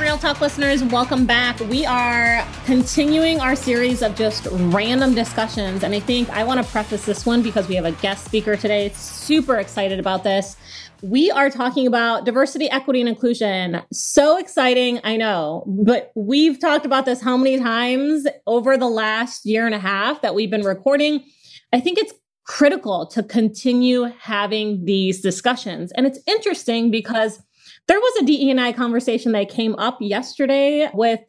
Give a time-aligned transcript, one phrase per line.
[0.00, 1.58] Real Talk listeners, welcome back.
[1.58, 5.82] We are continuing our series of just random discussions.
[5.82, 8.56] And I think I want to preface this one because we have a guest speaker
[8.56, 8.90] today.
[8.94, 10.56] Super excited about this.
[11.02, 13.82] We are talking about diversity, equity, and inclusion.
[13.92, 19.46] So exciting, I know, but we've talked about this how many times over the last
[19.46, 21.24] year and a half that we've been recording.
[21.72, 22.12] I think it's
[22.44, 25.90] critical to continue having these discussions.
[25.92, 27.42] And it's interesting because
[27.88, 31.20] there was a DEI conversation that came up yesterday with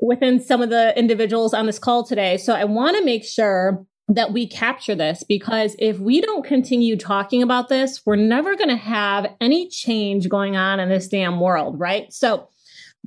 [0.00, 2.36] within some of the individuals on this call today.
[2.36, 6.96] So I want to make sure that we capture this because if we don't continue
[6.96, 11.40] talking about this, we're never going to have any change going on in this damn
[11.40, 12.12] world, right?
[12.12, 12.48] So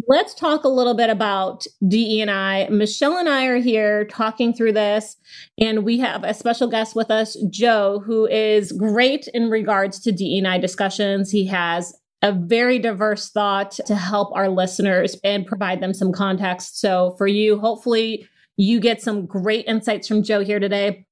[0.08, 2.70] let's talk a little bit about DE&I.
[2.70, 5.18] Michelle and I are here talking through this,
[5.60, 10.12] and we have a special guest with us, Joe, who is great in regards to
[10.12, 11.30] DE&I discussions.
[11.30, 11.94] He has
[12.26, 16.80] a very diverse thought to help our listeners and provide them some context.
[16.80, 18.28] So for you, hopefully
[18.58, 21.06] you get some great insights from Joe here today.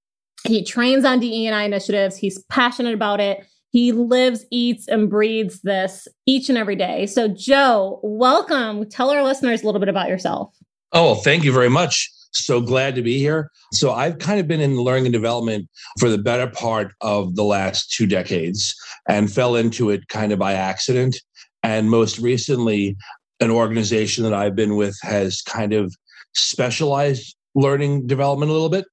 [0.48, 2.18] He trains on DE&I initiatives.
[2.18, 3.46] He's passionate about it.
[3.70, 7.06] He lives, eats, and breathes this each and every day.
[7.06, 8.90] So, Joe, welcome.
[8.90, 10.56] Tell our listeners a little bit about yourself.
[10.94, 12.09] Oh, thank you very much.
[12.34, 13.52] So glad to be here.
[13.73, 17.44] So, I've kind of been in learning and development for the better part of the
[17.44, 18.75] last two decades
[19.08, 21.16] and fell into it kind of by accident.
[21.62, 22.98] And most recently,
[23.40, 25.94] an organization that I've been with has kind of
[26.34, 28.86] specialized learning development a little bit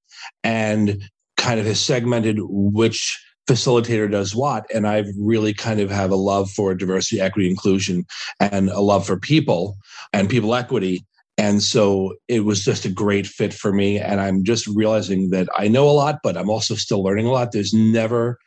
[0.45, 1.03] and
[1.37, 6.17] kind of has segmented which facilitator does what and i really kind of have a
[6.17, 8.05] love for diversity equity inclusion
[8.39, 9.77] and a love for people
[10.13, 11.05] and people equity
[11.41, 13.99] and so it was just a great fit for me.
[13.99, 17.31] And i'm just realizing that i know a lot but i'm also still learning a
[17.31, 17.53] lot.
[17.53, 18.39] There's never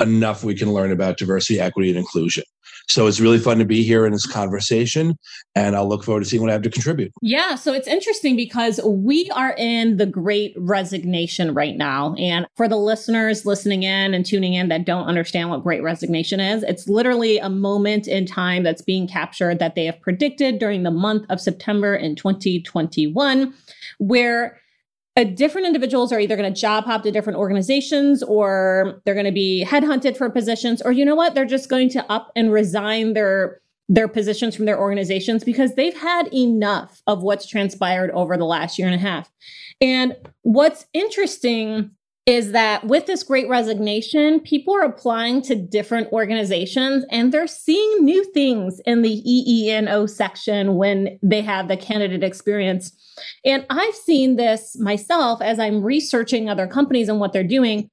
[0.00, 2.44] enough we can learn about diversity equity and inclusion
[2.88, 5.16] so it's really fun to be here in this conversation,
[5.54, 7.12] and I'll look forward to seeing what I have to contribute.
[7.22, 12.14] Yeah, so it's interesting because we are in the great resignation right now.
[12.14, 16.40] And for the listeners listening in and tuning in that don't understand what great resignation
[16.40, 20.82] is, it's literally a moment in time that's being captured that they have predicted during
[20.82, 23.54] the month of September in 2021,
[23.98, 24.58] where
[25.16, 29.26] uh, different individuals are either going to job hop to different organizations or they're going
[29.26, 31.34] to be headhunted for positions or you know what?
[31.34, 35.96] They're just going to up and resign their their positions from their organizations because they've
[35.96, 39.30] had enough of what's transpired over the last year and a half.
[39.82, 41.90] And what's interesting
[42.24, 48.04] is that with this great resignation, people are applying to different organizations and they're seeing
[48.04, 52.92] new things in the EEO section when they have the candidate experience.
[53.44, 57.90] And I've seen this myself as I'm researching other companies and what they're doing.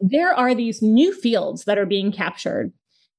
[0.00, 2.72] There are these new fields that are being captured.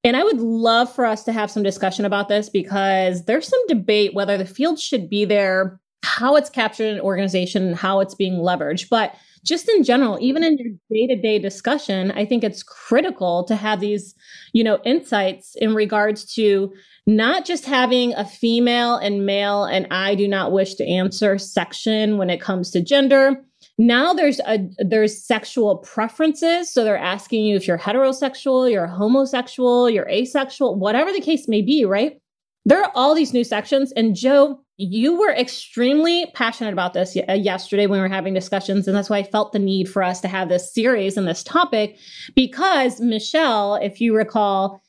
[0.04, 3.68] And I would love for us to have some discussion about this because there's some
[3.68, 8.00] debate whether the field should be there, how it's captured in an organization, and how
[8.00, 8.90] it's being leveraged.
[8.90, 9.16] But
[9.48, 14.14] just in general, even in your day-to-day discussion, I think it's critical to have these,
[14.54, 16.74] you know, insights in regards to
[17.06, 22.18] not just having a female and male and I do not wish to answer section
[22.18, 23.42] when it comes to gender.
[23.78, 26.72] Now there's a there's sexual preferences.
[26.72, 31.62] So they're asking you if you're heterosexual, you're homosexual, you're asexual, whatever the case may
[31.62, 32.20] be, right?
[32.66, 33.94] There are all these new sections.
[33.94, 38.88] And Joe, you were extremely passionate about this uh, yesterday when we were having discussions.
[38.88, 41.44] And that's why I felt the need for us to have this series and this
[41.44, 41.98] topic
[42.36, 44.80] because, Michelle, if you recall,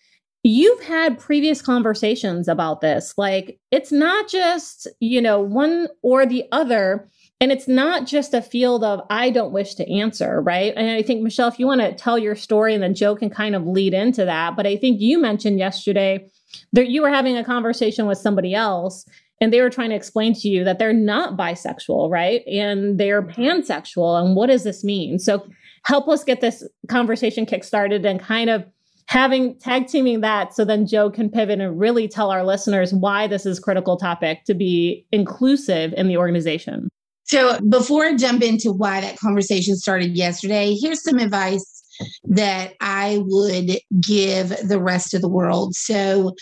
[0.42, 3.14] you've had previous conversations about this.
[3.16, 7.08] Like, it's not just, you know, one or the other.
[7.40, 10.74] And it's not just a field of I don't wish to answer, right?
[10.76, 13.30] And I think, Michelle, if you want to tell your story and then Joe can
[13.30, 14.56] kind of lead into that.
[14.56, 16.28] But I think you mentioned yesterday
[16.72, 19.06] that you were having a conversation with somebody else
[19.40, 22.42] and they were trying to explain to you that they're not bisexual, right?
[22.46, 24.20] And they're pansexual.
[24.20, 25.18] And what does this mean?
[25.18, 25.46] So
[25.84, 28.64] help us get this conversation kickstarted and kind of
[29.06, 33.26] having tag teaming that so then Joe can pivot and really tell our listeners why
[33.26, 36.88] this is critical topic to be inclusive in the organization.
[37.24, 41.77] So before I jump into why that conversation started yesterday, here's some advice
[42.24, 45.74] that I would give the rest of the world.
[45.74, 46.34] So,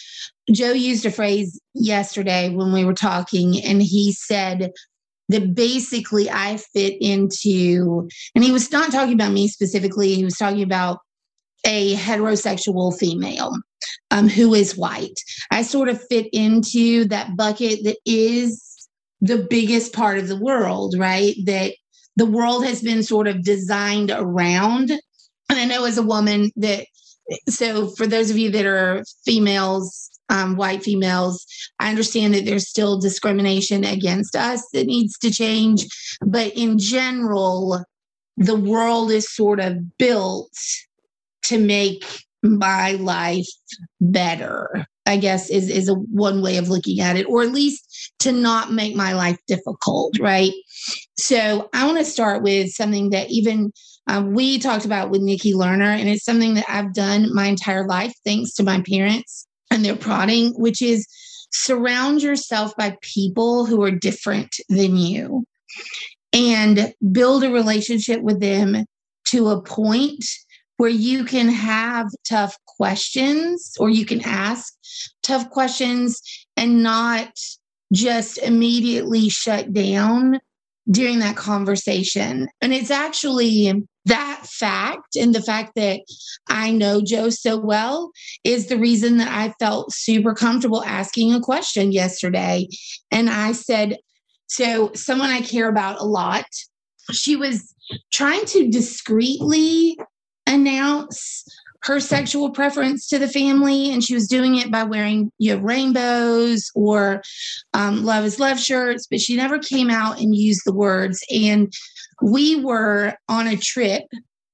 [0.53, 4.73] Joe used a phrase yesterday when we were talking, and he said
[5.29, 10.37] that basically I fit into, and he was not talking about me specifically, he was
[10.37, 11.01] talking about
[11.65, 13.53] a heterosexual female
[14.11, 15.19] um, who is white.
[15.51, 18.89] I sort of fit into that bucket that is
[19.21, 21.35] the biggest part of the world, right?
[21.45, 21.73] That
[22.17, 24.93] the world has been sort of designed around
[25.67, 26.87] know as a woman that,
[27.49, 31.47] so for those of you that are females um, white females.
[31.79, 35.87] I understand that there's still discrimination against us that needs to change,
[36.25, 37.85] but in general,
[38.37, 40.53] the world is sort of built
[41.45, 42.05] to make
[42.43, 43.49] my life
[44.01, 44.87] better.
[45.09, 48.33] I guess is is a one way of looking at it, or at least to
[48.33, 50.53] not make my life difficult, right?
[51.17, 53.73] So I want to start with something that even
[54.07, 57.87] um, we talked about with Nikki Lerner, and it's something that I've done my entire
[57.87, 61.09] life thanks to my parents and their prodding, which is
[61.53, 65.45] surround yourself by people who are different than you
[66.33, 68.85] and build a relationship with them
[69.27, 70.25] to a point
[70.77, 74.75] where you can have tough questions or you can ask
[75.23, 76.21] tough questions
[76.57, 77.33] and not
[77.93, 80.39] just immediately shut down
[80.91, 82.49] during that conversation.
[82.61, 86.01] And it's actually that fact and the fact that
[86.49, 88.13] I know Joe so well
[88.45, 92.69] is the reason that I felt super comfortable asking a question yesterday.
[93.11, 93.99] And I said,
[94.47, 96.47] So, someone I care about a lot,
[97.13, 97.75] she was
[98.13, 99.99] trying to discreetly
[100.47, 101.45] announce
[101.83, 105.63] her sexual preference to the family and she was doing it by wearing you know
[105.63, 107.23] rainbows or
[107.75, 111.73] um, love is love shirts but she never came out and used the words and
[112.23, 114.05] we were on a trip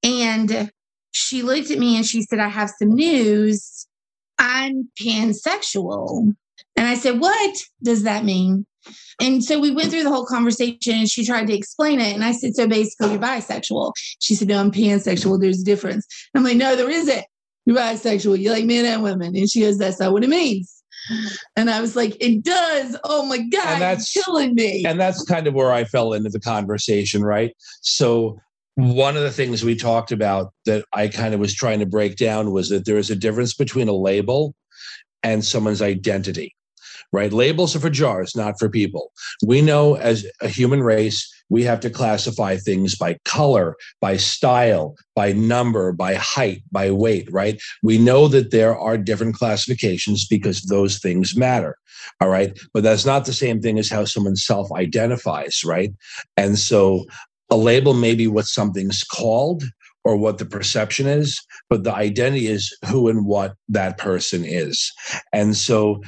[0.02, 0.70] and
[1.12, 3.86] she looked at me and she said i have some news
[4.38, 6.34] i'm pansexual
[6.76, 8.66] and i said what does that mean
[9.20, 12.14] and so we went through the whole conversation and she tried to explain it.
[12.14, 13.92] And I said, So basically, you're bisexual.
[14.18, 15.40] She said, No, I'm pansexual.
[15.40, 16.06] There's a difference.
[16.34, 17.24] I'm like, No, there isn't.
[17.64, 18.38] You're bisexual.
[18.40, 19.36] You like men and women.
[19.36, 20.81] And she goes, That's not what it means.
[21.56, 22.96] And I was like, It does.
[23.04, 24.84] Oh my God, and that's killing me.
[24.86, 27.54] And that's kind of where I fell into the conversation, right?
[27.82, 28.38] So
[28.74, 32.16] one of the things we talked about that I kind of was trying to break
[32.16, 34.54] down was that there is a difference between a label
[35.22, 36.54] and someone's identity
[37.12, 37.32] right?
[37.32, 39.12] Labels are for jars, not for people.
[39.46, 44.94] We know as a human race, we have to classify things by color, by style,
[45.14, 47.60] by number, by height, by weight, right?
[47.82, 51.76] We know that there are different classifications because those things matter.
[52.20, 52.58] All right.
[52.72, 55.92] But that's not the same thing as how someone self identifies, right?
[56.36, 57.04] And so
[57.50, 59.64] a label may be what something's called
[60.04, 64.92] or what the perception is, but the identity is who and what that person is.
[65.32, 66.00] And so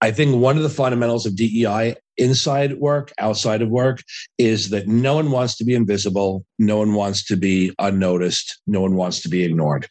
[0.00, 4.02] I think one of the fundamentals of DEI inside work, outside of work,
[4.38, 6.44] is that no one wants to be invisible.
[6.58, 8.60] No one wants to be unnoticed.
[8.66, 9.88] No one wants to be ignored.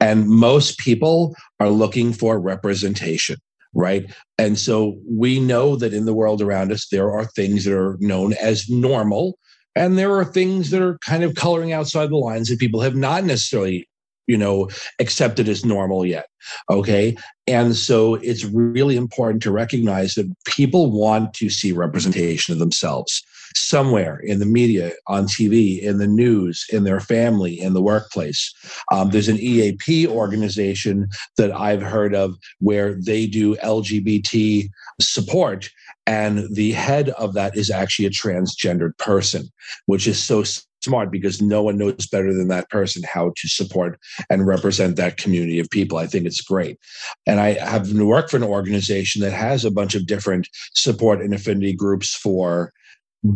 [0.00, 3.36] And most people are looking for representation,
[3.74, 4.12] right?
[4.38, 7.96] And so we know that in the world around us, there are things that are
[8.00, 9.38] known as normal.
[9.76, 12.96] And there are things that are kind of coloring outside the lines that people have
[12.96, 13.88] not necessarily
[14.26, 14.68] you know
[14.98, 16.26] accepted as normal yet
[16.70, 17.16] okay?
[17.46, 23.22] And so it's really important to recognize that people want to see representation of themselves
[23.56, 28.52] somewhere in the media on tv in the news in their family in the workplace.
[28.90, 31.06] Um, there's an eap organization
[31.36, 34.68] that i've heard of where they do lgbt
[35.00, 35.70] support
[36.06, 39.46] and the head of that is actually a transgendered person
[39.86, 40.42] which is so
[40.84, 43.98] smart because no one knows better than that person how to support
[44.30, 45.98] and represent that community of people.
[45.98, 46.78] I think it's great.
[47.26, 51.34] And I have worked for an organization that has a bunch of different support and
[51.34, 52.72] affinity groups for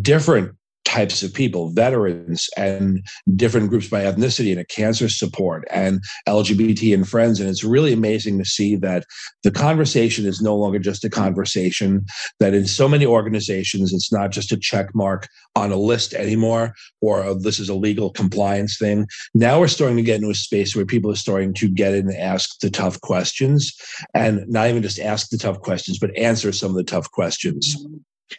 [0.02, 0.54] different
[0.88, 3.04] types of people, veterans and
[3.36, 7.40] different groups by ethnicity and a cancer support and LGBT and friends.
[7.40, 9.04] And it's really amazing to see that
[9.42, 12.06] the conversation is no longer just a conversation,
[12.40, 16.72] that in so many organizations, it's not just a check mark on a list anymore
[17.02, 19.06] or a, this is a legal compliance thing.
[19.34, 22.08] Now we're starting to get into a space where people are starting to get in
[22.08, 23.76] and ask the tough questions
[24.14, 27.76] and not even just ask the tough questions, but answer some of the tough questions.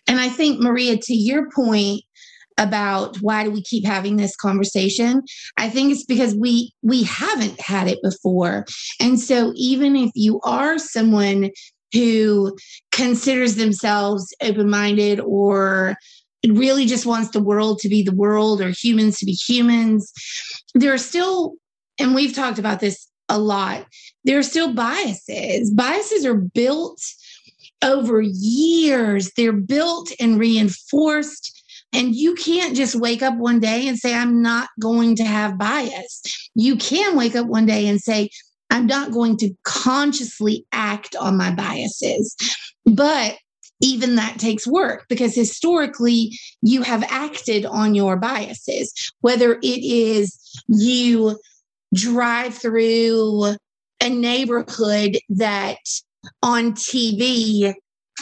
[0.08, 2.04] And I think, Maria, to your point,
[2.60, 5.24] about why do we keep having this conversation?
[5.58, 8.66] I think it's because we we haven't had it before.
[9.00, 11.50] And so even if you are someone
[11.92, 12.56] who
[12.92, 15.96] considers themselves open-minded or
[16.48, 20.14] really just wants the world to be the world or humans to be humans
[20.74, 21.56] there are still
[22.00, 23.86] and we've talked about this a lot
[24.24, 25.72] there are still biases.
[25.72, 27.02] Biases are built
[27.84, 29.32] over years.
[29.36, 31.59] They're built and reinforced
[31.94, 35.58] and you can't just wake up one day and say, I'm not going to have
[35.58, 36.22] bias.
[36.56, 38.30] You can wake up one day and say,
[38.70, 42.36] I'm not going to consciously act on my biases.
[42.86, 43.38] But
[43.82, 50.38] even that takes work because historically you have acted on your biases, whether it is
[50.68, 51.40] you
[51.94, 53.56] drive through
[54.02, 55.78] a neighborhood that
[56.44, 57.74] on TV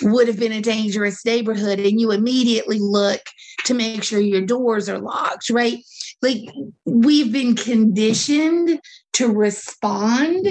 [0.01, 3.22] would have been a dangerous neighborhood and you immediately look
[3.66, 5.80] to make sure your doors are locked, right?
[6.22, 6.42] Like
[6.86, 8.80] we've been conditioned
[9.13, 10.48] to respond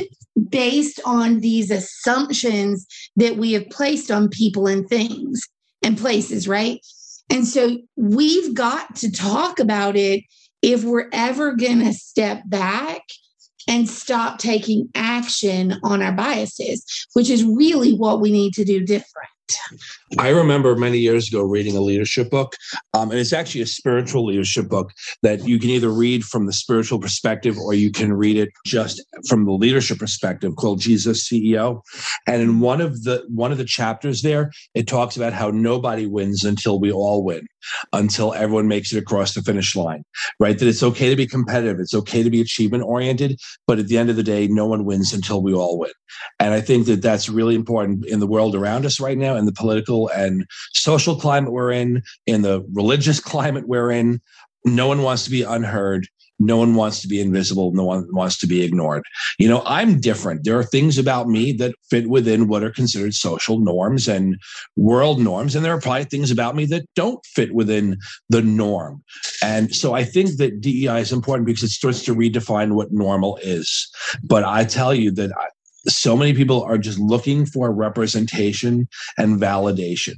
[0.49, 2.87] based on these assumptions
[3.17, 5.41] that we have placed on people and things
[5.83, 6.81] and places, right?
[7.31, 10.25] And so we've got to talk about it
[10.63, 13.03] if we're ever going to step back
[13.69, 16.85] and stop taking action on our biases,
[17.15, 19.29] which is really what we need to do different.
[20.19, 22.55] I remember many years ago reading a leadership book,
[22.95, 26.53] um, and it's actually a spiritual leadership book that you can either read from the
[26.53, 31.83] spiritual perspective or you can read it just from the leadership perspective called Jesus CEO.
[32.27, 36.07] And in one of the one of the chapters there, it talks about how nobody
[36.07, 37.47] wins until we all win,
[37.93, 40.05] until everyone makes it across the finish line,
[40.41, 40.59] right?
[40.59, 43.99] That it's okay to be competitive, it's okay to be achievement oriented, but at the
[43.99, 45.91] end of the day, no one wins until we all win.
[46.39, 49.47] And I think that that's really important in the world around us right now in
[49.47, 54.21] the political and social climate we're in, in the religious climate we're in.
[54.65, 56.09] No one wants to be unheard.
[56.39, 57.73] No one wants to be invisible.
[57.73, 59.05] No one wants to be ignored.
[59.39, 60.45] You know, I'm different.
[60.45, 64.37] There are things about me that fit within what are considered social norms and
[64.77, 65.55] world norms.
[65.55, 67.97] And there are probably things about me that don't fit within
[68.29, 69.03] the norm.
[69.43, 73.39] And so I think that DEI is important because it starts to redefine what normal
[73.43, 73.89] is.
[74.23, 75.33] But I tell you that
[75.89, 78.89] so many people are just looking for representation
[79.19, 80.15] and validation.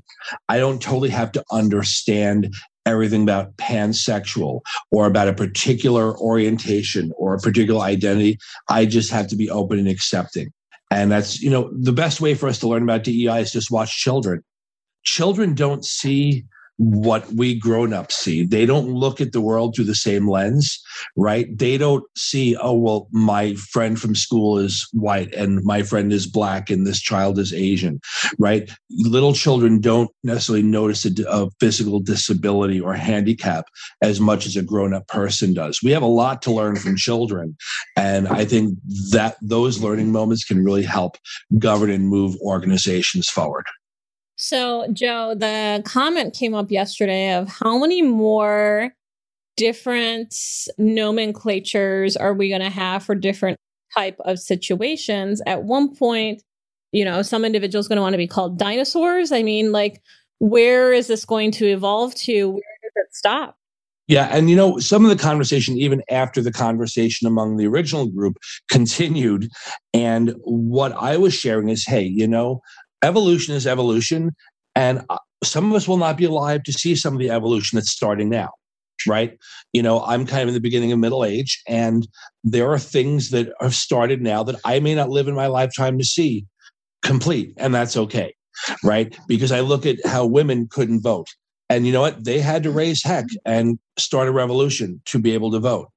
[0.48, 2.54] I don't totally have to understand
[2.92, 8.38] everything about pansexual or about a particular orientation or a particular identity.
[8.68, 10.52] I just have to be open and accepting.
[10.90, 13.70] And that's, you know, the best way for us to learn about DEI is just
[13.70, 14.42] watch children.
[15.04, 16.44] Children don't see
[16.78, 18.44] what we grown ups see.
[18.44, 20.80] They don't look at the world through the same lens,
[21.16, 21.46] right?
[21.56, 26.26] They don't see, oh, well, my friend from school is white and my friend is
[26.26, 28.00] black and this child is Asian,
[28.38, 28.70] right?
[28.90, 33.66] Little children don't necessarily notice a, a uh, physical disability or handicap
[34.00, 35.80] as much as a grown up person does.
[35.82, 37.56] We have a lot to learn from children.
[37.96, 38.78] And I think
[39.10, 41.16] that those learning moments can really help
[41.58, 43.64] govern and move organizations forward.
[44.40, 48.94] So, Joe, the comment came up yesterday of how many more
[49.56, 50.32] different
[50.78, 53.58] nomenclatures are we going to have for different
[53.96, 55.42] type of situations?
[55.44, 56.40] At one point,
[56.92, 59.32] you know, some individuals going to want to be called dinosaurs.
[59.32, 60.00] I mean, like,
[60.38, 62.50] where is this going to evolve to?
[62.50, 63.56] Where does it stop?
[64.06, 68.06] Yeah, and you know, some of the conversation, even after the conversation among the original
[68.06, 68.38] group,
[68.70, 69.50] continued.
[69.92, 72.62] And what I was sharing is, hey, you know,
[73.02, 74.32] evolution is evolution.
[74.74, 77.76] And uh, some of us will not be alive to see some of the evolution
[77.76, 78.50] that's starting now
[79.06, 79.38] right?
[79.72, 82.06] You know, I'm kind of in the beginning of middle age, and
[82.42, 85.98] there are things that have started now that I may not live in my lifetime
[85.98, 86.46] to see
[87.02, 88.34] complete, and that's okay,
[88.82, 89.16] right?
[89.26, 91.28] Because I look at how women couldn't vote.
[91.70, 92.24] And you know what?
[92.24, 95.88] They had to raise heck and start a revolution to be able to vote.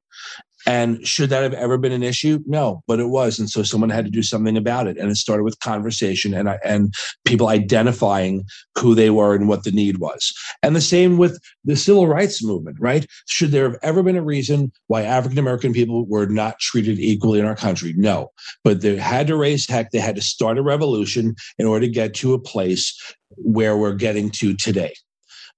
[0.68, 2.40] And should that have ever been an issue?
[2.46, 3.40] No, but it was.
[3.40, 4.98] And so someone had to do something about it.
[4.98, 6.94] And it started with conversation and, and
[7.26, 8.44] people identifying
[8.78, 10.34] who they were and what the need was.
[10.62, 13.06] And the same with the civil rights movement, right?
[13.28, 17.40] Should there have ever been a reason why African American people were not treated equally
[17.40, 17.94] in our country?
[17.98, 18.32] No.
[18.64, 19.92] But they had to raise heck.
[19.92, 22.98] They had to start a revolution in order to get to a place
[23.38, 24.94] where we're getting to today.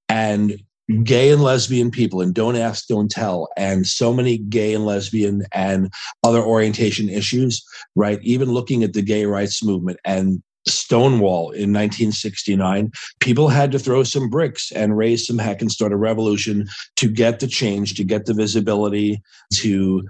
[0.09, 0.61] And
[1.03, 5.43] gay and lesbian people and don't ask don't tell and so many gay and lesbian
[5.53, 5.91] and
[6.23, 7.63] other orientation issues
[7.95, 13.79] right even looking at the gay rights movement and Stonewall in 1969, people had to
[13.79, 17.95] throw some bricks and raise some heck and start a revolution to get the change,
[17.95, 19.21] to get the visibility,
[19.55, 20.07] to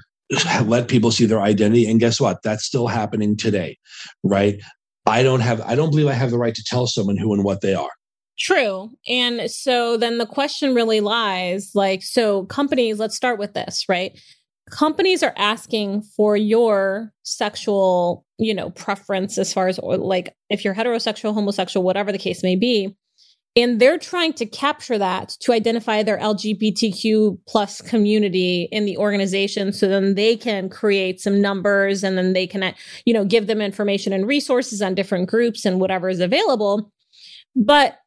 [0.66, 1.90] let people see their identity.
[1.90, 2.44] And guess what?
[2.44, 3.78] That's still happening today,
[4.24, 4.62] right?
[5.06, 7.44] I don't have, I don't believe I have the right to tell someone who and
[7.44, 7.92] what they are.
[8.38, 8.90] True.
[9.08, 14.20] And so then the question really lies like, so companies, let's start with this, right?
[14.72, 20.74] Companies are asking for your sexual, you know, preference as far as like if you're
[20.74, 22.96] heterosexual, homosexual, whatever the case may be.
[23.56, 29.72] And they're trying to capture that to identify their LGBTQ plus community in the organization.
[29.72, 32.74] So then they can create some numbers and then they can,
[33.06, 36.92] you know, give them information and resources on different groups and whatever is available.
[37.56, 38.00] But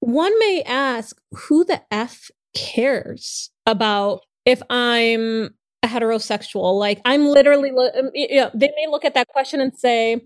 [0.00, 6.78] one may ask who the F cares about if I'm a heterosexual?
[6.78, 10.20] Like, I'm literally, um, you know, they may look at that question and say,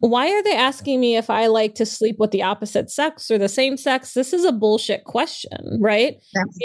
[0.00, 3.38] why are they asking me if I like to sleep with the opposite sex or
[3.38, 4.12] the same sex?
[4.12, 6.16] This is a bullshit question, right?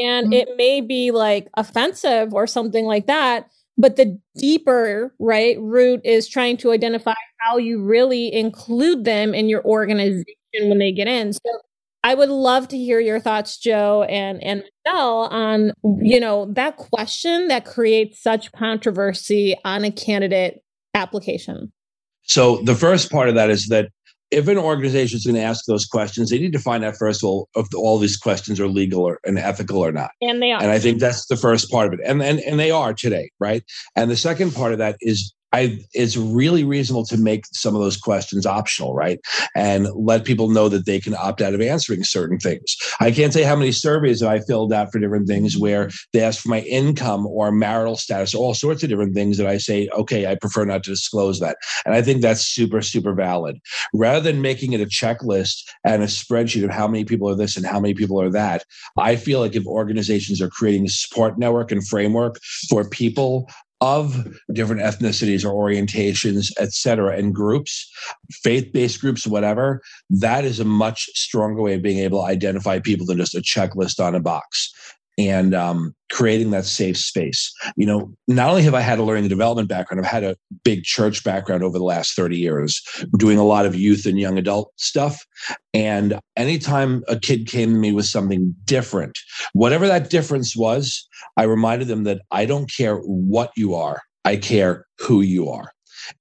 [0.01, 0.33] And mm-hmm.
[0.33, 3.49] it may be like offensive or something like that.
[3.77, 9.49] but the deeper right root is trying to identify how you really include them in
[9.49, 10.25] your organization
[10.63, 11.39] when they get in so
[12.03, 16.77] I would love to hear your thoughts, Joe and and Michelle, on you know that
[16.77, 21.71] question that creates such controversy on a candidate application.
[22.23, 23.89] So the first part of that is that
[24.31, 27.21] if an organization is going to ask those questions, they need to find out first
[27.21, 30.11] of all if all these questions are legal or and ethical or not.
[30.21, 30.61] And they are.
[30.61, 31.99] And I think that's the first part of it.
[32.05, 33.63] And and and they are today, right?
[33.95, 37.81] And the second part of that is I it's really reasonable to make some of
[37.81, 39.19] those questions optional, right?
[39.55, 42.75] And let people know that they can opt out of answering certain things.
[42.99, 46.41] I can't say how many surveys I filled out for different things where they ask
[46.41, 50.27] for my income or marital status, all sorts of different things that I say, okay,
[50.27, 51.57] I prefer not to disclose that.
[51.85, 53.59] And I think that's super, super valid.
[53.93, 57.57] Rather than making it a checklist and a spreadsheet of how many people are this
[57.57, 58.63] and how many people are that,
[58.97, 62.39] I feel like if organizations are creating a support network and framework
[62.69, 63.47] for people
[63.81, 67.91] of different ethnicities or orientations, et cetera, and groups,
[68.31, 72.79] faith based groups, whatever, that is a much stronger way of being able to identify
[72.79, 74.71] people than just a checklist on a box
[75.17, 77.53] and um, creating that safe space.
[77.75, 80.35] You know, not only have I had a learning and development background, I've had a
[80.63, 82.81] big church background over the last 30 years,
[83.17, 85.25] doing a lot of youth and young adult stuff.
[85.73, 89.17] And anytime a kid came to me with something different,
[89.53, 94.37] whatever that difference was, I reminded them that I don't care what you are, I
[94.37, 95.71] care who you are.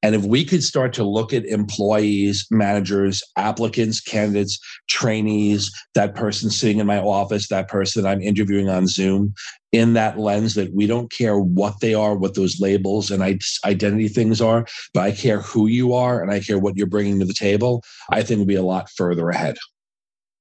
[0.03, 4.59] And if we could start to look at employees, managers, applicants, candidates,
[4.89, 9.35] trainees, that person sitting in my office, that person I'm interviewing on Zoom,
[9.73, 13.23] in that lens that we don't care what they are, what those labels and
[13.65, 17.21] identity things are, but I care who you are and I care what you're bringing
[17.21, 19.57] to the table, I think we'll be a lot further ahead.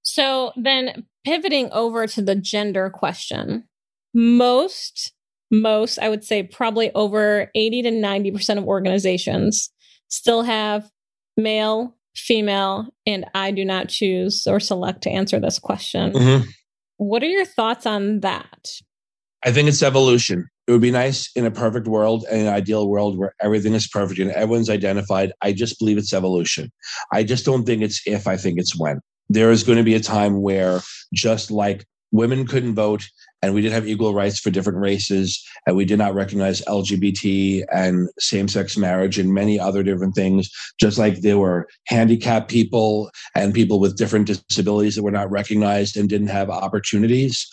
[0.02, 3.66] So then pivoting over to the gender question,
[4.14, 5.14] most
[5.52, 9.70] most, I would say probably over 80 to 90% of organizations
[10.08, 10.90] still have
[11.38, 16.12] male, female, and I do not choose or select to answer this question.
[16.14, 16.50] Mm-hmm.
[16.98, 18.70] What are your thoughts on that?
[19.44, 20.50] I think it's evolution.
[20.68, 23.88] It would be nice in a perfect world, in an ideal world where everything is
[23.88, 25.32] perfect and everyone's identified.
[25.42, 26.72] I just believe it's evolution.
[27.12, 29.00] I just don't think it's if, I think it's when.
[29.30, 30.82] There is going to be a time where,
[31.14, 33.08] just like women couldn't vote
[33.42, 37.64] and we did have equal rights for different races and we did not recognize lgbt
[37.74, 40.50] and same-sex marriage and many other different things
[40.80, 45.98] just like there were handicapped people and people with different disabilities that were not recognized
[45.98, 47.48] and didn't have opportunities.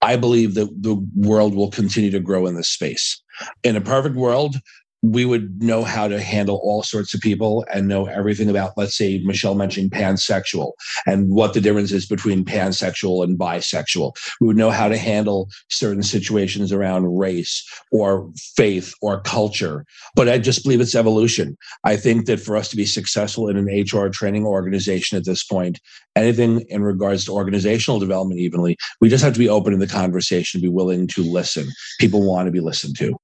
[0.00, 3.20] I believe that the world will continue to grow in this space.
[3.64, 4.56] In a perfect world
[5.02, 8.96] we would know how to handle all sorts of people and know everything about, let's
[8.96, 10.72] say, Michelle mentioned pansexual
[11.06, 14.16] and what the difference is between pansexual and bisexual.
[14.40, 19.86] We would know how to handle certain situations around race or faith or culture.
[20.16, 21.56] But I just believe it's evolution.
[21.84, 25.44] I think that for us to be successful in an HR training organization at this
[25.44, 25.80] point,
[26.16, 29.86] anything in regards to organizational development, evenly, we just have to be open to the
[29.86, 31.68] conversation, be willing to listen.
[32.00, 33.16] People want to be listened to.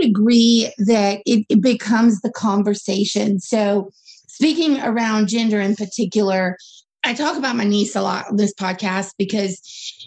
[0.00, 3.38] Would agree that it, it becomes the conversation.
[3.38, 3.90] So,
[4.28, 6.56] speaking around gender in particular,
[7.04, 9.60] I talk about my niece a lot on this podcast because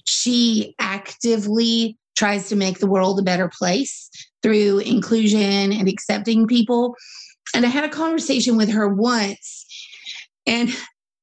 [0.06, 4.10] she actively tries to make the world a better place
[4.42, 6.96] through inclusion and accepting people.
[7.54, 9.66] And I had a conversation with her once,
[10.48, 10.70] and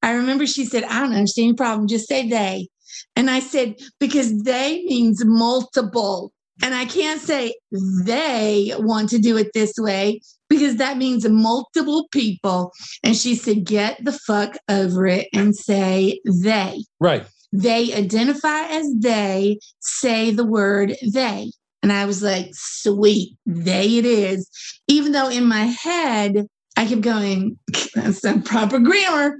[0.01, 2.69] I remember she said, I don't understand your problem, just say they.
[3.15, 6.31] And I said, because they means multiple.
[6.61, 12.07] And I can't say they want to do it this way because that means multiple
[12.11, 12.71] people.
[13.03, 16.83] And she said, get the fuck over it and say they.
[16.99, 17.25] Right.
[17.53, 21.51] They identify as they, say the word they.
[21.83, 24.49] And I was like, sweet, they it is.
[24.87, 27.57] Even though in my head, I kept going,
[27.95, 29.35] that's not proper grammar.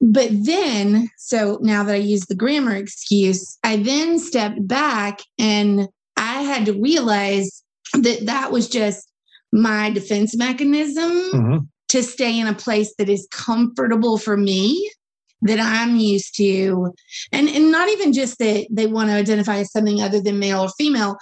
[0.00, 5.88] But then, so now that I use the grammar excuse, I then stepped back and
[6.16, 9.10] I had to realize that that was just
[9.52, 11.58] my defense mechanism mm-hmm.
[11.88, 14.90] to stay in a place that is comfortable for me
[15.42, 16.92] that I'm used to.
[17.32, 20.62] And, and not even just that they want to identify as something other than male
[20.62, 21.16] or female.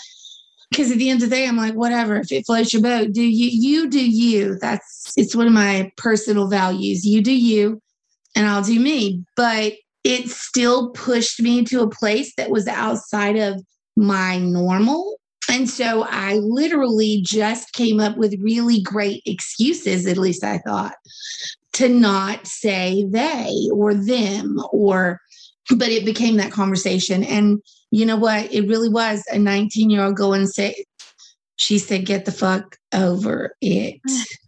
[0.71, 3.13] Because at the end of the day, I'm like, whatever, if it floats your boat,
[3.13, 4.59] do you, you do you.
[4.61, 7.05] That's, it's one of my personal values.
[7.05, 7.81] You do you,
[8.35, 9.23] and I'll do me.
[9.37, 13.63] But it still pushed me to a place that was outside of
[13.97, 15.17] my normal.
[15.51, 20.95] And so I literally just came up with really great excuses, at least I thought,
[21.75, 25.21] to not say they or them or,
[25.77, 27.25] but it became that conversation.
[27.25, 28.53] And you know what?
[28.53, 30.85] It really was a 19 year old going say,
[31.57, 34.01] She said, get the fuck over it.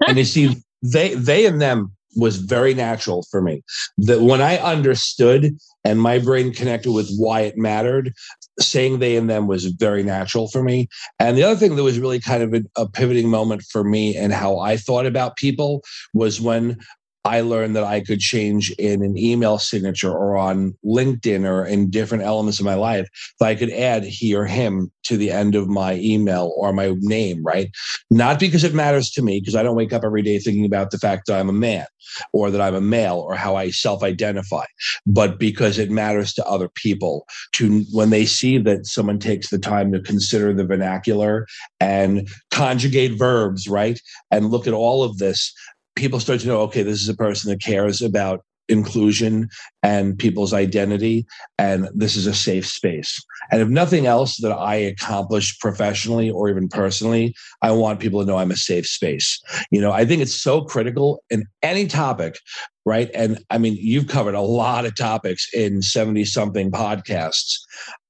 [0.08, 3.62] and you see, they they and them was very natural for me.
[3.98, 8.12] That when I understood and my brain connected with why it mattered,
[8.60, 10.88] saying they and them was very natural for me.
[11.18, 14.16] And the other thing that was really kind of a, a pivoting moment for me
[14.16, 15.82] and how I thought about people
[16.14, 16.78] was when
[17.26, 21.90] I learned that I could change in an email signature or on LinkedIn or in
[21.90, 23.08] different elements of my life.
[23.40, 26.94] That I could add he or him to the end of my email or my
[27.00, 27.70] name, right?
[28.10, 30.90] Not because it matters to me, because I don't wake up every day thinking about
[30.90, 31.86] the fact that I'm a man
[32.32, 34.64] or that I'm a male or how I self identify,
[35.06, 39.58] but because it matters to other people to when they see that someone takes the
[39.58, 41.46] time to consider the vernacular
[41.80, 44.00] and conjugate verbs, right?
[44.30, 45.52] And look at all of this
[45.96, 49.48] people start to know, okay, this is a person that cares about inclusion
[49.82, 51.26] and people's identity
[51.58, 53.24] and this is a safe space.
[53.50, 58.26] And if nothing else that i accomplish professionally or even personally i want people to
[58.26, 59.40] know i'm a safe space.
[59.70, 62.38] You know i think it's so critical in any topic
[62.84, 63.10] right?
[63.14, 67.58] And i mean you've covered a lot of topics in 70 something podcasts.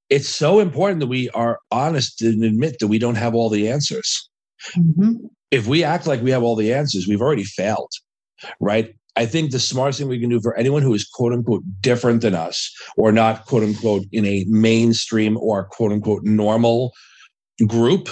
[0.09, 3.69] It's so important that we are honest and admit that we don't have all the
[3.69, 4.27] answers.
[4.75, 7.91] Mm-hmm if we act like we have all the answers, we've already failed,
[8.59, 8.93] right?
[9.15, 12.21] I think the smartest thing we can do for anyone who is quote unquote different
[12.21, 16.93] than us or not quote unquote in a mainstream or quote unquote normal
[17.65, 18.09] group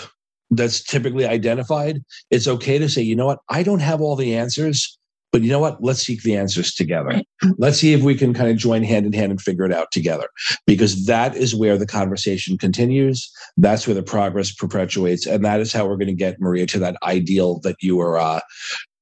[0.50, 4.36] that's typically identified, it's okay to say, you know what, I don't have all the
[4.36, 4.98] answers,
[5.36, 5.84] but you know what?
[5.84, 7.21] Let's seek the answers together.
[7.58, 9.91] Let's see if we can kind of join hand in hand and figure it out
[9.91, 10.30] together,
[10.65, 13.30] because that is where the conversation continues.
[13.58, 15.28] That's where the progress perpetuates.
[15.28, 18.17] And that is how we're going to get Maria to that ideal that you were
[18.17, 18.39] uh,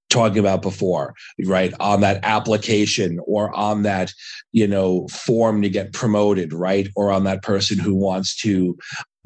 [0.10, 1.14] talking about before,
[1.46, 1.72] right?
[1.80, 4.12] On that application or on that,
[4.54, 6.88] you know, form to get promoted, right?
[6.96, 8.76] Or on that person who wants to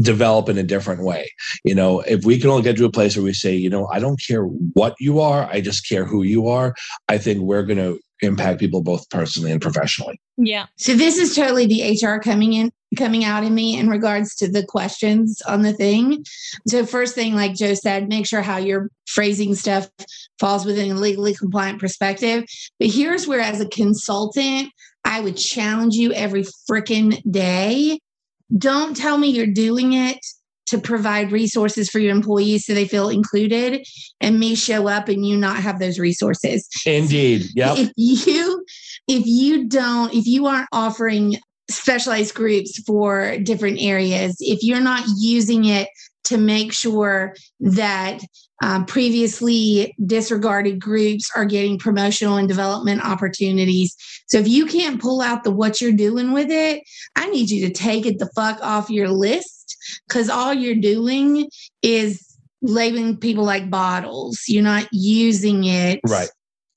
[0.02, 1.30] develop in a different way.
[1.64, 3.88] You know, if we can only get to a place where we say, you know,
[3.88, 6.76] I don't care what you are, I just care who you are,
[7.08, 10.20] I think we're going to impact people both personally and professionally.
[10.38, 10.68] Yeah.
[10.78, 14.50] So this is totally the HR coming in coming out in me in regards to
[14.50, 16.24] the questions on the thing.
[16.68, 19.90] So first thing like Joe said, make sure how you're phrasing stuff
[20.40, 22.46] falls within a legally compliant perspective.
[22.80, 24.72] But here's where as a consultant,
[25.04, 28.00] I would challenge you every freaking day
[28.56, 30.20] don't tell me you're doing it
[30.68, 33.86] to provide resources for your employees so they feel included
[34.20, 36.68] and me show up and you not have those resources.
[36.86, 37.46] Indeed.
[37.56, 37.74] Yeah.
[37.78, 38.66] If you
[39.08, 41.38] if you don't if you aren't offering
[41.70, 45.88] specialized groups for different areas, if you're not using it
[46.28, 48.22] to make sure that
[48.64, 53.96] um, previously disregarded groups are getting promotional and development opportunities.
[54.28, 56.84] So if you can't pull out the what you're doing with it,
[57.16, 61.50] I need you to take it the fuck off your list because all you're doing
[61.82, 62.24] is
[62.62, 64.44] labeling people like bottles.
[64.48, 66.30] You're not using it right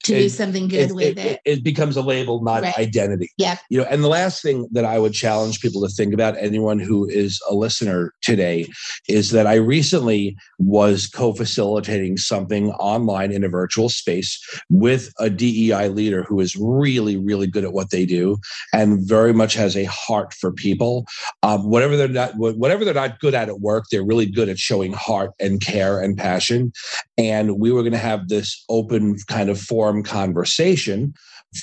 [0.05, 1.65] to it, do something good it, with it, it, it.
[1.65, 2.77] becomes a label, not right.
[2.79, 3.31] identity.
[3.37, 3.59] Yeah.
[3.69, 6.79] You know, and the last thing that I would challenge people to think about, anyone
[6.79, 8.67] who is a listener today,
[9.09, 15.89] is that I recently was co-facilitating something online in a virtual space with a DEI
[15.89, 18.39] leader who is really, really good at what they do
[18.73, 21.07] and very much has a heart for people.
[21.43, 24.59] Um, whatever they're not, whatever they're not good at at work, they're really good at
[24.59, 26.73] showing heart and care and passion.
[27.19, 31.15] And we were going to have this open kind of forum conversation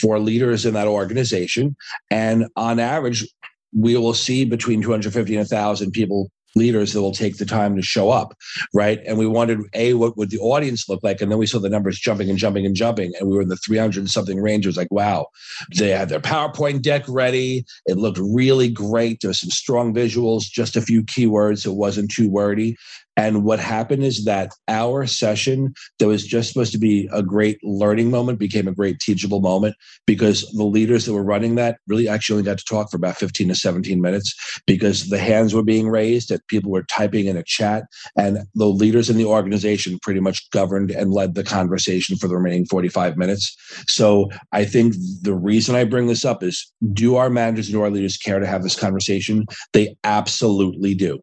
[0.02, 1.76] for leaders in that organization.
[2.12, 3.28] And on average,
[3.76, 7.82] we will see between 250 and 1,000 people leaders that will take the time to
[7.82, 8.34] show up
[8.74, 9.00] right?
[9.06, 11.22] And we wondered a what would the audience look like?
[11.22, 13.50] And then we saw the numbers jumping and jumping and jumping and we were in
[13.50, 14.66] the 300 something range.
[14.66, 15.28] It was like wow
[15.76, 17.66] they had their powerpoint deck ready.
[17.86, 19.22] It looked really great.
[19.22, 21.66] There was some strong visuals just a few keywords.
[21.66, 22.76] It wasn't too wordy
[23.18, 27.58] and what happened is that our session that was just supposed to be a great
[27.64, 29.76] learning moment became a great teachable moment
[30.06, 33.18] because the leaders that were running that really actually only got to talk for about
[33.18, 37.36] 15 to 17 minutes because the hands were being raised and people were typing in
[37.36, 42.18] a chat and the leaders in the organization pretty much governed and led the conversation
[42.18, 43.56] for the remaining 45 minutes.
[43.88, 47.82] So I think the reason I bring this up is do our managers and do
[47.82, 49.46] our leaders care to have this conversation?
[49.74, 51.20] They absolutely do.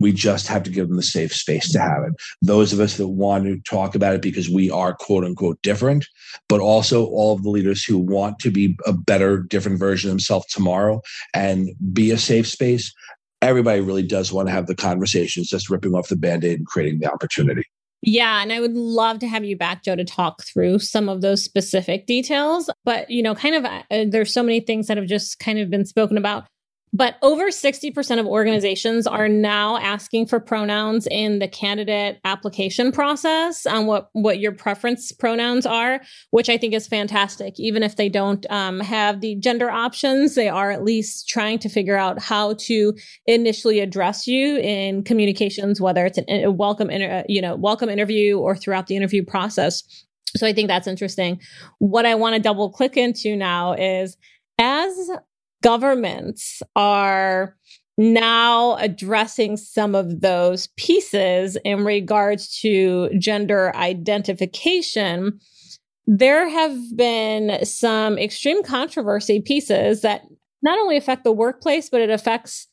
[0.00, 2.14] We just have to give them the safe space to have it.
[2.42, 6.06] Those of us that want to talk about it because we are quote unquote different,
[6.48, 10.12] but also all of the leaders who want to be a better, different version of
[10.12, 11.00] themselves tomorrow
[11.34, 12.92] and be a safe space.
[13.42, 16.66] Everybody really does want to have the conversations, just ripping off the band aid and
[16.66, 17.62] creating the opportunity.
[18.02, 21.22] Yeah, and I would love to have you back, Joe, to talk through some of
[21.22, 22.70] those specific details.
[22.84, 25.70] But, you know, kind of uh, there's so many things that have just kind of
[25.70, 26.46] been spoken about
[26.96, 33.66] But over 60% of organizations are now asking for pronouns in the candidate application process
[33.66, 37.60] on what, what your preference pronouns are, which I think is fantastic.
[37.60, 41.68] Even if they don't um, have the gender options, they are at least trying to
[41.68, 42.94] figure out how to
[43.26, 48.38] initially address you in communications, whether it's an, a welcome, inter- you know, welcome interview
[48.38, 49.82] or throughout the interview process.
[50.34, 51.42] So I think that's interesting.
[51.78, 54.16] What I want to double click into now is
[54.58, 55.10] as
[55.62, 57.56] governments are
[57.98, 65.40] now addressing some of those pieces in regards to gender identification,
[66.06, 70.22] there have been some extreme controversy pieces that
[70.62, 72.68] not only affect the workplace, but it affects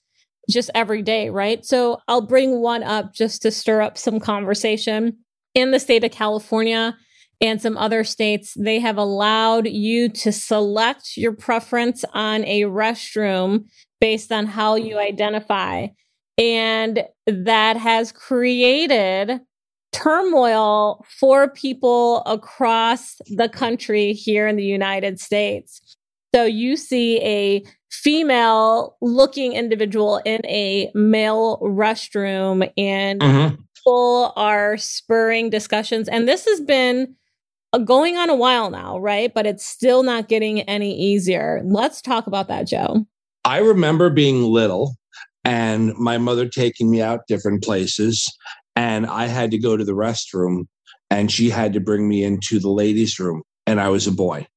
[0.50, 1.66] just every day, right?
[1.66, 5.18] So I'll bring one up just to stir up some conversation.
[5.56, 6.98] In the state of California,
[7.44, 13.66] and some other states, they have allowed you to select your preference on a restroom
[14.00, 15.88] based on how you identify.
[16.38, 19.42] And that has created
[19.92, 25.98] turmoil for people across the country here in the United States.
[26.34, 33.56] So you see a female looking individual in a male restroom and mm-hmm.
[33.76, 36.08] people are spurring discussions.
[36.08, 37.16] And this has been
[37.74, 39.34] Uh, going on a while now, right?
[39.34, 41.62] But it's still not getting any easier.
[41.66, 43.06] Let's talk about that, Joe.
[43.44, 44.96] I remember being little
[45.44, 48.32] and my mother taking me out different places,
[48.76, 50.68] and I had to go to the restroom,
[51.10, 54.48] and she had to bring me into the ladies' room, and I was a boy.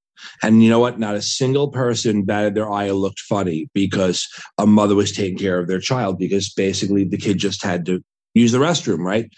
[0.43, 0.99] And you know what?
[0.99, 4.27] Not a single person batted their eye or looked funny because
[4.59, 8.01] a mother was taking care of their child because basically the kid just had to
[8.35, 9.31] use the restroom, right?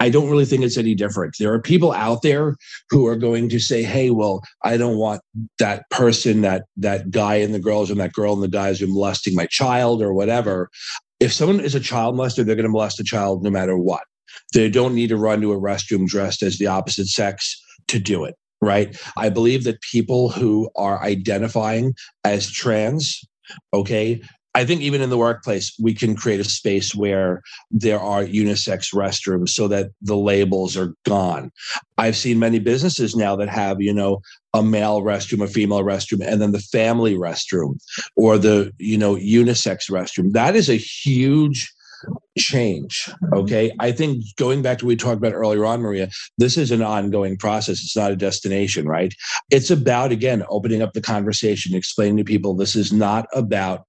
[0.00, 1.34] I don't really think it's any different.
[1.38, 2.56] There are people out there
[2.90, 5.20] who are going to say, "Hey, well, I don't want
[5.58, 8.86] that person, that that guy and the girls, and that girl and the guys are
[8.86, 10.70] molesting my child or whatever."
[11.20, 14.02] If someone is a child molester, they're going to molest a child no matter what.
[14.54, 18.24] They don't need to run to a restroom dressed as the opposite sex to do
[18.24, 18.96] it, right?
[19.16, 23.20] I believe that people who are identifying as trans,
[23.74, 24.22] okay,
[24.54, 28.94] I think even in the workplace, we can create a space where there are unisex
[28.94, 31.52] restrooms so that the labels are gone.
[31.96, 34.20] I've seen many businesses now that have, you know,
[34.54, 37.78] a male restroom, a female restroom, and then the family restroom
[38.16, 40.32] or the, you know, unisex restroom.
[40.32, 41.72] That is a huge
[42.38, 43.10] change.
[43.34, 43.72] Okay.
[43.80, 46.08] I think going back to what we talked about earlier on, Maria,
[46.38, 47.82] this is an ongoing process.
[47.82, 49.12] It's not a destination, right?
[49.50, 53.84] It's about, again, opening up the conversation, explaining to people this is not about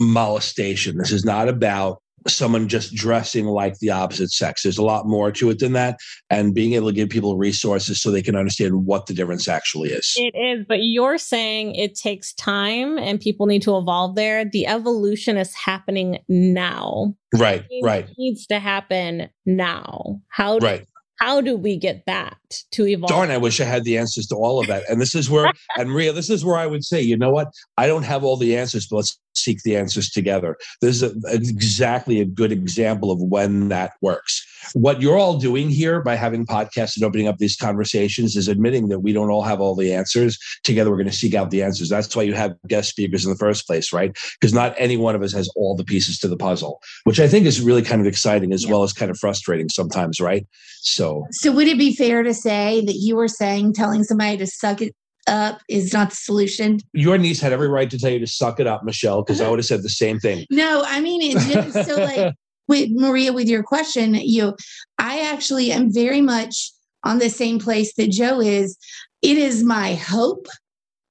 [0.00, 0.98] molestation.
[0.98, 4.62] This is not about someone just dressing like the opposite sex.
[4.62, 5.98] There's a lot more to it than that.
[6.30, 9.90] And being able to give people resources so they can understand what the difference actually
[9.90, 10.14] is.
[10.16, 14.44] It is, but you're saying it takes time and people need to evolve there.
[14.44, 17.14] The evolution is happening now.
[17.34, 17.66] Right, Right.
[17.68, 18.08] it right.
[18.16, 20.20] needs to happen now.
[20.28, 20.86] How do, right.
[21.20, 22.36] How do we get that
[22.72, 23.08] to evolve?
[23.08, 24.82] Darn, I wish I had the answers to all of that.
[24.88, 27.52] And this is where, and Maria, this is where I would say, you know what?
[27.76, 30.56] I don't have all the answers, but let's seek the answers together.
[30.80, 34.44] This is a, exactly a good example of when that works.
[34.72, 38.88] What you're all doing here by having podcasts and opening up these conversations is admitting
[38.88, 40.38] that we don't all have all the answers.
[40.62, 41.88] Together, we're going to seek out the answers.
[41.88, 44.16] That's why you have guest speakers in the first place, right?
[44.40, 47.28] Because not any one of us has all the pieces to the puzzle, which I
[47.28, 48.70] think is really kind of exciting as yeah.
[48.70, 50.46] well as kind of frustrating sometimes, right?
[50.80, 54.46] So, so would it be fair to say that you were saying telling somebody to
[54.46, 54.94] suck it
[55.26, 56.80] up is not the solution.
[56.92, 59.48] Your niece had every right to tell you to suck it up, Michelle, because I
[59.50, 60.46] would have said the same thing.
[60.50, 62.34] No, I mean it's just so like
[62.68, 64.54] with Maria, with your question, you
[64.98, 66.72] I actually am very much
[67.04, 68.76] on the same place that Joe is.
[69.22, 70.46] It is my hope